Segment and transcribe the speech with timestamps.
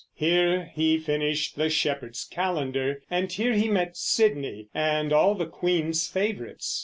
[0.15, 6.07] Here he finished the Shepherd's Calendar, and here he met Sidney and all the queen's
[6.07, 6.79] favorites.